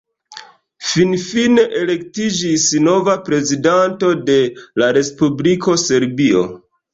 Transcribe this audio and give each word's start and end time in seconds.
Finfine 0.91 1.65
elektiĝis 1.81 2.65
nova 2.87 3.15
prezidanto 3.27 4.11
de 4.31 4.39
la 4.85 4.89
respubliko 4.99 5.77
Serbio. 5.85 6.43